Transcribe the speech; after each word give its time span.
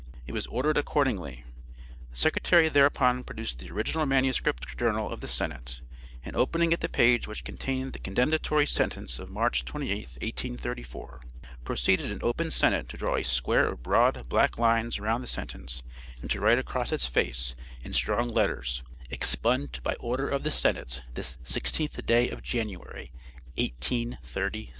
It 0.25 0.31
was 0.31 0.47
ordered 0.47 0.77
accordingly. 0.79 1.43
The 2.09 2.15
secretary 2.17 2.69
thereupon 2.69 3.23
produced 3.23 3.59
the 3.59 3.69
original 3.69 4.07
manuscript 4.07 4.75
journal 4.75 5.07
of 5.07 5.21
the 5.21 5.27
Senate, 5.27 5.79
and 6.25 6.35
opening 6.35 6.73
at 6.73 6.79
the 6.81 6.89
page 6.89 7.27
which 7.27 7.43
contained 7.43 7.93
the 7.93 7.99
condemnatory 7.99 8.65
sentence 8.65 9.19
of 9.19 9.29
March 9.29 9.63
28, 9.63 9.93
1834, 10.23 11.21
proceeded 11.63 12.09
in 12.09 12.17
open 12.23 12.49
Senate 12.49 12.89
to 12.89 12.97
draw 12.97 13.13
a 13.15 13.21
square 13.23 13.67
of 13.67 13.83
broad 13.83 14.27
black 14.27 14.57
lines 14.57 14.97
around 14.97 15.21
the 15.21 15.27
sentence, 15.27 15.83
and 16.19 16.31
to 16.31 16.41
write 16.41 16.57
across 16.57 16.91
its 16.91 17.05
face 17.05 17.53
in 17.83 17.93
strong 17.93 18.27
letters: 18.27 18.81
EXPUNGED 19.11 19.83
BY 19.83 19.93
ORDER 19.99 20.27
OF 20.29 20.41
THE 20.41 20.49
SENATE 20.49 21.03
THIS 21.13 21.37
16TH 21.45 22.03
DAY 22.07 22.27
OF 22.29 22.41
JANUARY, 22.41 23.11
1837. 23.55 24.41
HENRY 24.53 24.65
CLAY. 24.65 24.69